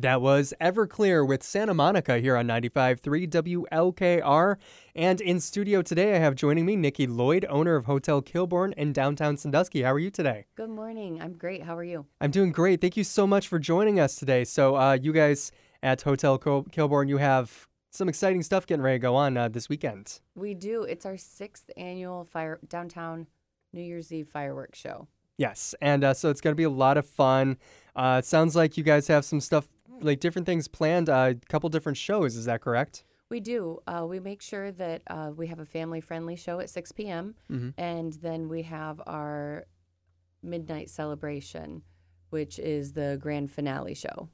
That 0.00 0.22
was 0.22 0.54
Everclear 0.62 1.28
with 1.28 1.42
Santa 1.42 1.74
Monica 1.74 2.20
here 2.20 2.34
on 2.34 2.46
95.3 2.46 3.28
WLKR. 3.28 4.56
And 4.94 5.20
in 5.20 5.40
studio 5.40 5.82
today, 5.82 6.16
I 6.16 6.18
have 6.20 6.34
joining 6.34 6.64
me 6.64 6.74
Nikki 6.74 7.06
Lloyd, 7.06 7.44
owner 7.50 7.76
of 7.76 7.84
Hotel 7.84 8.22
Kilbourne 8.22 8.72
in 8.78 8.94
downtown 8.94 9.36
Sandusky. 9.36 9.82
How 9.82 9.92
are 9.92 9.98
you 9.98 10.10
today? 10.10 10.46
Good 10.56 10.70
morning. 10.70 11.20
I'm 11.20 11.34
great. 11.34 11.64
How 11.64 11.76
are 11.76 11.84
you? 11.84 12.06
I'm 12.18 12.30
doing 12.30 12.50
great. 12.50 12.80
Thank 12.80 12.96
you 12.96 13.04
so 13.04 13.26
much 13.26 13.46
for 13.46 13.58
joining 13.58 14.00
us 14.00 14.16
today. 14.16 14.44
So, 14.44 14.74
uh, 14.74 14.94
you 14.94 15.12
guys 15.12 15.52
at 15.82 16.00
Hotel 16.00 16.38
Kil- 16.38 16.64
Kilbourne, 16.64 17.10
you 17.10 17.18
have 17.18 17.68
some 17.90 18.08
exciting 18.08 18.42
stuff 18.42 18.66
getting 18.66 18.82
ready 18.82 18.94
to 18.94 19.02
go 19.02 19.14
on 19.16 19.36
uh, 19.36 19.48
this 19.48 19.68
weekend. 19.68 20.20
We 20.34 20.54
do. 20.54 20.84
It's 20.84 21.04
our 21.04 21.18
sixth 21.18 21.68
annual 21.76 22.24
fire 22.24 22.58
downtown 22.66 23.26
New 23.74 23.82
Year's 23.82 24.10
Eve 24.10 24.28
fireworks 24.28 24.78
show. 24.78 25.08
Yes, 25.40 25.74
and 25.80 26.04
uh, 26.04 26.12
so 26.12 26.28
it's 26.28 26.42
going 26.42 26.52
to 26.52 26.56
be 26.56 26.64
a 26.64 26.70
lot 26.70 26.98
of 26.98 27.06
fun. 27.06 27.56
Uh, 27.96 28.16
it 28.22 28.26
sounds 28.26 28.54
like 28.54 28.76
you 28.76 28.84
guys 28.84 29.08
have 29.08 29.24
some 29.24 29.40
stuff, 29.40 29.68
like 30.02 30.20
different 30.20 30.46
things 30.46 30.68
planned. 30.68 31.08
uh, 31.08 31.32
A 31.32 31.46
couple 31.48 31.68
different 31.68 31.98
shows. 31.98 32.36
Is 32.36 32.44
that 32.46 32.60
correct? 32.60 33.04
We 33.28 33.38
do. 33.40 33.78
Uh, 33.86 34.06
we 34.08 34.18
make 34.18 34.42
sure 34.42 34.72
that 34.72 35.02
uh, 35.06 35.30
we 35.36 35.46
have 35.46 35.60
a 35.60 35.64
family 35.64 36.00
friendly 36.00 36.34
show 36.36 36.58
at 36.58 36.68
6 36.68 36.92
p.m. 36.92 37.34
Mhm. 37.50 37.74
And 37.78 38.12
then 38.14 38.48
we 38.48 38.62
have 38.62 39.00
our 39.06 39.66
midnight 40.42 40.90
celebration, 40.90 41.82
which 42.30 42.58
is 42.58 42.92
the 42.92 43.18
grand 43.20 43.50
finale 43.52 43.94
show. 43.94 44.28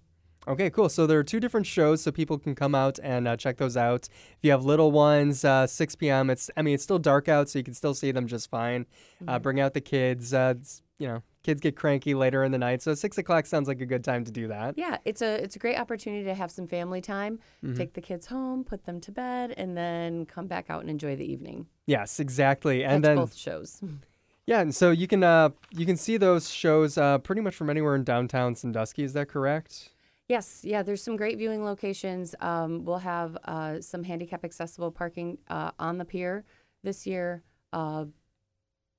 Okay, 0.49 0.71
cool. 0.71 0.89
So 0.89 1.07
there 1.09 1.19
are 1.19 1.25
two 1.25 1.41
different 1.41 1.67
shows, 1.67 2.03
so 2.03 2.13
people 2.13 2.39
can 2.39 2.55
come 2.55 2.75
out 2.75 3.01
and 3.03 3.27
uh, 3.27 3.37
check 3.37 3.57
those 3.57 3.77
out. 3.77 4.09
If 4.09 4.39
you 4.43 4.53
have 4.53 4.65
little 4.65 4.93
ones, 4.93 5.45
uh, 5.45 5.67
6 5.67 5.97
p.m. 5.97 6.31
It's 6.31 6.49
I 6.57 6.63
mean 6.63 6.75
it's 6.75 6.85
still 6.85 7.01
dark 7.01 7.29
out, 7.29 7.49
so 7.49 7.59
you 7.59 7.65
can 7.65 7.75
still 7.75 7.95
see 7.95 8.13
them 8.13 8.27
just 8.29 8.49
fine. 8.49 8.87
Uh, 9.27 9.41
bring 9.41 9.59
out 9.61 9.75
the 9.75 9.81
kids. 9.81 10.33
Uh, 10.33 10.55
you 10.99 11.09
know, 11.09 11.23
kids 11.47 11.61
get 11.61 11.77
cranky 11.77 12.13
later 12.13 12.43
in 12.43 12.51
the 12.51 12.59
night, 12.59 12.83
so 12.83 12.93
six 12.93 13.17
o'clock 13.19 13.47
sounds 13.47 13.69
like 13.69 13.81
a 13.81 13.87
good 13.87 14.03
time 14.03 14.25
to 14.25 14.33
do 14.33 14.49
that. 14.49 14.77
Yeah, 14.77 14.99
it's 15.05 15.23
a 15.23 15.43
it's 15.43 15.55
a 15.55 15.59
great 15.61 15.79
opportunity 15.79 16.25
to 16.25 16.35
have 16.35 16.51
some 16.51 16.67
family 16.67 17.01
time. 17.01 17.39
Mm-hmm. 17.65 17.77
Take 17.77 17.95
the 17.95 18.01
kids 18.01 18.27
home, 18.27 18.65
put 18.65 18.85
them 18.85 19.01
to 19.03 19.13
bed, 19.13 19.55
and 19.57 19.77
then 19.77 20.27
come 20.27 20.49
back 20.49 20.67
out 20.69 20.81
and 20.81 20.91
enjoy 20.91 21.15
the 21.15 21.25
evening. 21.25 21.67
Yes, 21.87 22.19
exactly. 22.19 22.85
And 22.85 23.05
then 23.05 23.17
both 23.17 23.37
shows. 23.37 23.81
yeah, 24.47 24.61
and 24.61 24.75
so 24.75 24.91
you 24.91 25.07
can 25.07 25.23
uh 25.23 25.51
you 25.71 25.87
can 25.87 25.97
see 25.97 26.17
those 26.17 26.51
shows 26.51 26.99
uh 26.99 27.19
pretty 27.19 27.41
much 27.41 27.55
from 27.55 27.71
anywhere 27.71 27.95
in 27.95 28.03
downtown 28.03 28.57
Sandusky. 28.57 29.05
Is 29.05 29.13
that 29.13 29.29
correct? 29.29 29.91
Yes, 30.29 30.63
yeah, 30.65 30.83
there's 30.83 31.05
some 31.05 31.17
great 31.17 31.39
viewing 31.39 31.65
locations. 31.65 32.35
Um, 32.41 32.85
we'll 32.85 32.99
have 32.99 33.39
uh, 33.45 33.81
some 33.81 34.03
handicap 34.03 34.45
accessible 34.45 34.91
parking 34.91 35.39
uh, 35.49 35.71
on 35.79 35.99
the 35.99 36.05
pier 36.05 36.45
this 36.83 37.07
year. 37.07 37.45
Uh, 37.73 38.07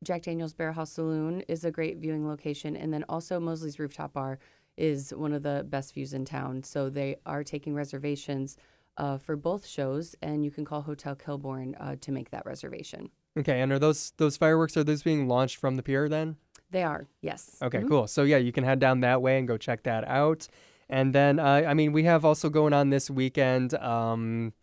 Jack 0.04 0.22
Daniels 0.22 0.54
Barrel 0.54 0.74
House 0.74 0.92
Saloon 0.92 1.42
is 1.48 1.66
a 1.66 1.72
great 1.72 1.98
viewing 1.98 2.28
location, 2.28 2.76
and 2.76 2.94
then 2.94 3.04
also 3.10 3.40
Mosley's 3.40 3.80
Rooftop 3.80 4.14
Bar 4.14 4.40
is 4.78 5.12
one 5.12 5.34
of 5.34 5.44
the 5.44 5.66
best 5.68 5.94
views 5.94 6.14
in 6.14 6.24
town. 6.24 6.64
So 6.64 6.90
they 6.90 7.18
are 7.26 7.44
taking 7.44 7.74
reservations 7.74 8.58
uh, 8.98 9.18
for 9.18 9.36
both 9.36 9.66
shows, 9.66 10.16
and 10.22 10.46
you 10.46 10.52
can 10.52 10.66
call 10.66 10.82
Hotel 10.82 11.16
Kilbourne 11.16 11.76
uh, 11.80 11.96
to 12.02 12.12
make 12.12 12.30
that 12.32 12.46
reservation. 12.46 13.10
Okay, 13.38 13.62
and 13.62 13.72
are 13.72 13.80
those 13.80 14.14
those 14.18 14.38
fireworks 14.38 14.78
are 14.78 14.84
those 14.84 15.04
being 15.04 15.28
launched 15.28 15.58
from 15.58 15.76
the 15.76 15.84
pier 15.84 16.10
then? 16.10 16.38
They 16.70 16.84
are, 16.84 17.08
yes. 17.22 17.58
Okay, 17.62 17.84
cool. 17.88 18.08
So 18.08 18.24
yeah, 18.24 18.38
you 18.38 18.52
can 18.52 18.64
head 18.64 18.80
down 18.80 19.00
that 19.02 19.22
way 19.22 19.38
and 19.40 19.48
go 19.48 19.58
check 19.58 19.84
that 19.84 20.08
out. 20.08 20.48
And 20.90 21.14
then 21.14 21.40
uh, 21.40 21.64
I 21.68 21.74
mean, 21.74 21.92
we 21.92 22.04
have 22.04 22.26
also 22.26 22.50
going 22.50 22.74
on 22.74 22.90
this 22.90 23.10
weekend. 23.10 23.74
Um, 23.76 24.54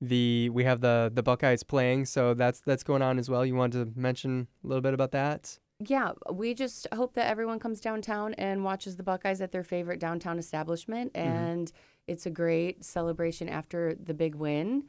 the 0.00 0.50
we 0.50 0.64
have 0.64 0.80
the 0.80 1.10
the 1.12 1.22
Buckeyes 1.22 1.62
playing, 1.62 2.06
so 2.06 2.34
that's 2.34 2.60
that's 2.60 2.82
going 2.82 3.02
on 3.02 3.18
as 3.18 3.30
well. 3.30 3.44
You 3.44 3.54
want 3.54 3.72
to 3.74 3.90
mention 3.94 4.48
a 4.64 4.66
little 4.66 4.82
bit 4.82 4.94
about 4.94 5.12
that? 5.12 5.58
Yeah, 5.78 6.12
we 6.32 6.54
just 6.54 6.86
hope 6.94 7.14
that 7.14 7.26
everyone 7.28 7.58
comes 7.58 7.80
downtown 7.80 8.32
and 8.34 8.64
watches 8.64 8.96
the 8.96 9.02
Buckeyes 9.02 9.40
at 9.42 9.52
their 9.52 9.62
favorite 9.64 10.00
downtown 10.00 10.38
establishment. 10.38 11.12
And 11.14 11.70
it's 12.06 12.24
a 12.24 12.30
great 12.30 12.82
celebration 12.82 13.48
after 13.48 13.94
the 13.94 14.14
big 14.14 14.34
win. 14.36 14.84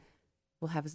We'll 0.60 0.70
have 0.70 0.86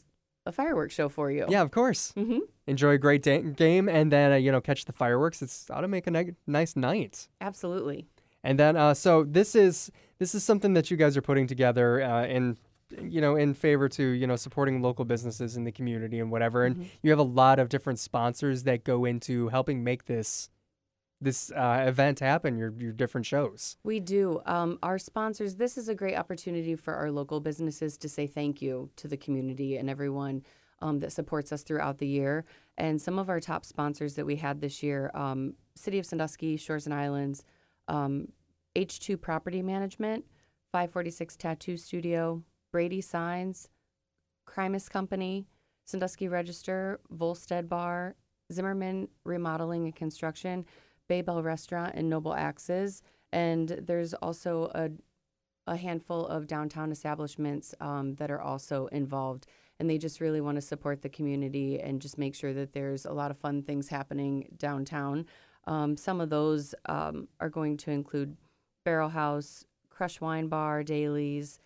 a 0.46 0.52
fireworks 0.52 0.96
show 0.96 1.10
for 1.10 1.32
you. 1.32 1.46
Yeah, 1.48 1.62
of 1.62 1.72
course. 1.72 2.12
Mm-hmm. 2.18 2.40
Enjoy 2.66 2.92
a 2.92 2.98
great 2.98 3.22
da- 3.22 3.42
game, 3.42 3.88
and 3.88 4.12
then 4.12 4.32
uh, 4.32 4.36
you 4.36 4.52
know 4.52 4.62
catch 4.62 4.86
the 4.86 4.94
fireworks. 4.94 5.42
It's 5.42 5.70
ought 5.70 5.82
to 5.82 5.88
make 5.88 6.08
a 6.08 6.12
ni- 6.12 6.36
nice 6.48 6.76
night. 6.76 7.30
Absolutely. 7.40 8.08
And 8.44 8.60
then 8.60 8.76
uh, 8.76 8.94
so 8.94 9.24
this 9.24 9.56
is 9.56 9.92
this 10.18 10.34
is 10.34 10.44
something 10.44 10.74
that 10.74 10.90
you 10.90 10.98
guys 10.98 11.16
are 11.16 11.22
putting 11.22 11.48
together 11.48 12.02
uh, 12.02 12.26
in 12.26 12.58
you 13.02 13.22
know 13.22 13.36
in 13.36 13.54
favor 13.54 13.90
to 13.90 14.04
you 14.04 14.28
know 14.28 14.36
supporting 14.36 14.82
local 14.82 15.06
businesses 15.06 15.58
in 15.58 15.64
the 15.64 15.72
community 15.72 16.20
and 16.20 16.32
whatever. 16.32 16.66
And 16.66 16.90
you 17.02 17.10
have 17.10 17.20
a 17.20 17.24
lot 17.24 17.60
of 17.60 17.70
different 17.70 18.00
sponsors 18.00 18.64
that 18.64 18.84
go 18.84 19.06
into 19.06 19.50
helping 19.50 19.84
make 19.84 20.06
this 20.06 20.50
this 21.22 21.52
uh, 21.52 21.86
event 21.88 22.20
happen. 22.20 22.58
Your 22.58 22.74
your 22.78 22.92
different 22.92 23.26
shows. 23.26 23.78
We 23.84 24.00
do. 24.00 24.42
Um, 24.46 24.80
our 24.84 25.00
sponsors, 25.00 25.56
this 25.56 25.78
is 25.78 25.90
a 25.90 25.96
great 25.96 26.16
opportunity 26.16 26.76
for 26.76 26.94
our 26.96 27.12
local 27.12 27.40
businesses 27.40 27.98
to 28.00 28.10
say 28.10 28.28
thank 28.28 28.62
you 28.62 28.90
to 28.98 29.08
the 29.08 29.18
community 29.18 29.78
and 29.78 29.90
everyone 29.90 30.44
um, 30.82 31.00
that 31.00 31.12
supports 31.12 31.52
us 31.52 31.64
throughout 31.64 31.98
the 31.98 32.08
year. 32.08 32.46
And 32.78 33.02
some 33.02 33.18
of 33.18 33.30
our 33.30 33.40
top 33.40 33.66
sponsors 33.66 34.16
that 34.16 34.26
we 34.26 34.36
had 34.36 34.62
this 34.62 34.84
year 34.84 35.10
um, 35.14 35.56
City 35.76 35.98
of 35.98 36.06
Sandusky, 36.06 36.58
Shores 36.58 36.86
and 36.86 36.94
Islands, 36.94 37.44
um, 37.88 38.28
H2 38.76 39.20
Property 39.20 39.62
Management, 39.62 40.26
546 40.72 41.36
Tattoo 41.38 41.78
Studio, 41.78 42.44
Brady 42.74 43.02
Signs, 43.02 43.70
Crimus 44.48 44.90
Company, 44.90 45.46
Sandusky 45.86 46.28
Register, 46.28 47.00
Volstead 47.12 47.70
Bar, 47.70 48.16
Zimmerman 48.52 49.08
Remodeling 49.24 49.86
and 49.86 49.96
Construction, 49.96 50.66
Baybell 51.08 51.44
Restaurant, 51.44 51.94
and 51.96 52.10
Noble 52.10 52.34
Axes. 52.34 53.04
And 53.32 53.70
there's 53.70 54.16
also 54.16 54.72
a, 54.74 54.90
a 55.72 55.78
handful 55.78 56.26
of 56.26 56.48
downtown 56.48 56.92
establishments 56.92 57.76
um, 57.80 58.16
that 58.16 58.32
are 58.32 58.42
also 58.42 58.88
involved. 58.88 59.46
And 59.80 59.88
they 59.88 60.00
just 60.00 60.20
really 60.20 60.42
want 60.42 60.56
to 60.56 60.62
support 60.62 61.04
the 61.04 61.10
community 61.10 61.80
and 61.80 62.02
just 62.02 62.18
make 62.18 62.34
sure 62.34 62.54
that 62.54 62.74
there's 62.74 63.06
a 63.06 63.14
lot 63.14 63.30
of 63.30 63.38
fun 63.38 63.62
things 63.62 63.88
happening 63.88 64.48
downtown. 64.58 65.28
Um, 65.68 65.96
some 65.96 66.20
of 66.20 66.32
those 66.32 66.74
um, 66.88 67.28
are 67.40 67.50
going 67.50 67.78
to 67.78 67.92
include 67.92 68.36
Barrel 68.84 69.10
House, 69.10 69.64
Crush 69.92 70.20
Wine 70.20 70.48
Bar, 70.48 70.84
Dailies. 70.84 71.60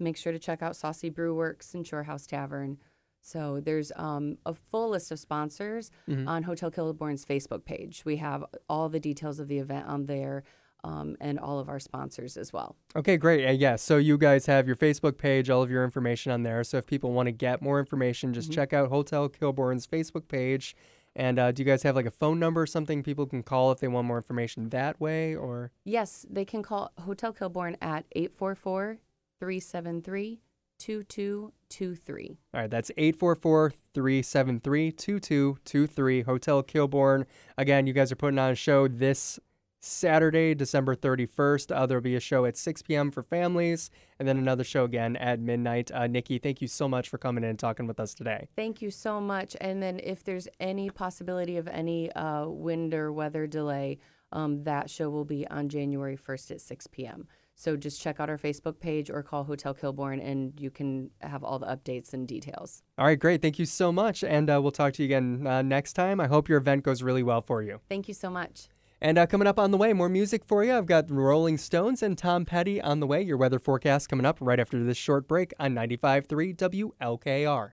Make 0.00 0.16
sure 0.16 0.32
to 0.32 0.38
check 0.38 0.62
out 0.62 0.76
Saucy 0.76 1.10
Brew 1.10 1.34
Works 1.34 1.74
and 1.74 1.86
Shore 1.86 2.04
House 2.04 2.26
Tavern. 2.26 2.78
So 3.22 3.60
there's 3.60 3.92
um, 3.96 4.38
a 4.46 4.54
full 4.54 4.90
list 4.90 5.12
of 5.12 5.18
sponsors 5.18 5.90
on 6.26 6.42
Hotel 6.44 6.70
Kilbourne's 6.70 7.24
Facebook 7.24 7.64
page. 7.66 8.02
We 8.06 8.16
have 8.16 8.44
all 8.68 8.88
the 8.88 9.00
details 9.00 9.38
of 9.38 9.48
the 9.48 9.58
event 9.58 9.86
on 9.86 10.06
there 10.06 10.42
um, 10.84 11.16
and 11.20 11.38
all 11.38 11.58
of 11.58 11.68
our 11.68 11.78
sponsors 11.78 12.38
as 12.38 12.52
well. 12.52 12.76
Okay, 12.96 13.18
great. 13.18 13.46
Uh, 13.46 13.50
yeah, 13.50 13.76
so 13.76 13.98
you 13.98 14.16
guys 14.16 14.46
have 14.46 14.66
your 14.66 14.76
Facebook 14.76 15.18
page, 15.18 15.50
all 15.50 15.62
of 15.62 15.70
your 15.70 15.84
information 15.84 16.32
on 16.32 16.42
there. 16.42 16.64
So 16.64 16.78
if 16.78 16.86
people 16.86 17.12
want 17.12 17.26
to 17.26 17.32
get 17.32 17.60
more 17.60 17.78
information, 17.78 18.32
just 18.32 18.50
check 18.50 18.72
out 18.72 18.88
Hotel 18.88 19.28
Kilbourne's 19.28 19.86
Facebook 19.86 20.26
page. 20.28 20.74
And 21.16 21.38
uh, 21.38 21.52
do 21.52 21.62
you 21.62 21.66
guys 21.66 21.82
have 21.82 21.96
like 21.96 22.06
a 22.06 22.10
phone 22.10 22.38
number 22.38 22.62
or 22.62 22.66
something 22.66 23.02
people 23.02 23.26
can 23.26 23.42
call 23.42 23.72
if 23.72 23.80
they 23.80 23.88
want 23.88 24.06
more 24.06 24.16
information 24.16 24.68
that 24.70 25.00
way? 25.00 25.34
Or 25.34 25.72
Yes, 25.84 26.24
they 26.30 26.44
can 26.44 26.62
call 26.62 26.92
Hotel 26.98 27.32
Kilbourne 27.32 27.76
at 27.82 28.06
844 28.12 28.98
373 29.40 30.40
2223. 30.78 32.38
all 32.54 32.60
right, 32.60 32.70
that's 32.70 32.90
844 32.96 33.72
373 33.92 34.92
2223 34.92 36.22
Hotel 36.22 36.62
Kilbourne. 36.62 37.26
Again, 37.58 37.86
you 37.86 37.92
guys 37.92 38.10
are 38.12 38.16
putting 38.16 38.38
on 38.38 38.52
a 38.52 38.54
show 38.54 38.88
this 38.88 39.38
Saturday, 39.80 40.54
December 40.54 40.94
31st. 40.94 41.74
Uh, 41.74 41.86
there'll 41.86 42.02
be 42.02 42.16
a 42.16 42.20
show 42.20 42.44
at 42.44 42.56
6 42.56 42.82
p.m. 42.82 43.10
for 43.10 43.22
families, 43.22 43.90
and 44.18 44.28
then 44.28 44.38
another 44.38 44.64
show 44.64 44.84
again 44.84 45.16
at 45.16 45.40
midnight. 45.40 45.90
Uh, 45.92 46.06
Nikki, 46.06 46.38
thank 46.38 46.60
you 46.60 46.68
so 46.68 46.86
much 46.86 47.08
for 47.08 47.18
coming 47.18 47.44
in 47.44 47.50
and 47.50 47.58
talking 47.58 47.86
with 47.86 47.98
us 47.98 48.14
today. 48.14 48.48
Thank 48.56 48.82
you 48.82 48.90
so 48.90 49.20
much. 49.20 49.56
And 49.60 49.82
then, 49.82 50.00
if 50.02 50.22
there's 50.22 50.48
any 50.60 50.90
possibility 50.90 51.56
of 51.56 51.66
any 51.68 52.12
uh, 52.12 52.46
wind 52.46 52.94
or 52.94 53.12
weather 53.12 53.46
delay, 53.46 53.98
um, 54.32 54.64
that 54.64 54.90
show 54.90 55.10
will 55.10 55.24
be 55.24 55.46
on 55.48 55.68
January 55.68 56.16
1st 56.16 56.52
at 56.52 56.60
6 56.60 56.86
p.m. 56.88 57.26
So 57.54 57.76
just 57.76 58.00
check 58.00 58.20
out 58.20 58.30
our 58.30 58.38
Facebook 58.38 58.80
page 58.80 59.10
or 59.10 59.22
call 59.22 59.44
Hotel 59.44 59.74
Kilbourne, 59.74 60.24
and 60.24 60.52
you 60.58 60.70
can 60.70 61.10
have 61.20 61.44
all 61.44 61.58
the 61.58 61.66
updates 61.66 62.14
and 62.14 62.26
details. 62.26 62.82
All 62.96 63.04
right, 63.04 63.18
great. 63.18 63.42
Thank 63.42 63.58
you 63.58 63.66
so 63.66 63.92
much. 63.92 64.24
And 64.24 64.48
uh, 64.48 64.60
we'll 64.62 64.70
talk 64.70 64.94
to 64.94 65.02
you 65.02 65.06
again 65.06 65.46
uh, 65.46 65.60
next 65.60 65.92
time. 65.92 66.20
I 66.20 66.26
hope 66.26 66.48
your 66.48 66.58
event 66.58 66.84
goes 66.84 67.02
really 67.02 67.22
well 67.22 67.42
for 67.42 67.62
you. 67.62 67.80
Thank 67.88 68.08
you 68.08 68.14
so 68.14 68.30
much. 68.30 68.68
And 69.02 69.18
uh, 69.18 69.26
coming 69.26 69.46
up 69.46 69.58
on 69.58 69.70
the 69.70 69.78
way, 69.78 69.92
more 69.92 70.08
music 70.08 70.44
for 70.44 70.64
you. 70.64 70.74
I've 70.74 70.86
got 70.86 71.10
Rolling 71.10 71.56
Stones 71.56 72.02
and 72.02 72.18
Tom 72.18 72.44
Petty 72.44 72.80
on 72.80 73.00
the 73.00 73.06
way. 73.06 73.22
Your 73.22 73.36
weather 73.36 73.58
forecast 73.58 74.08
coming 74.08 74.26
up 74.26 74.38
right 74.40 74.60
after 74.60 74.82
this 74.82 74.98
short 74.98 75.26
break 75.26 75.52
on 75.58 75.74
95.3 75.74 76.56
WLKR. 77.00 77.68